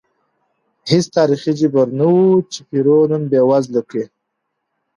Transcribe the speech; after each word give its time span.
هېڅ 0.89 1.05
تاریخي 1.17 1.51
جبر 1.59 1.87
نه 1.99 2.05
و 2.13 2.19
چې 2.51 2.59
پیرو 2.69 2.97
نن 3.11 3.21
بېوزله 3.31 3.81
کړي. 3.89 4.05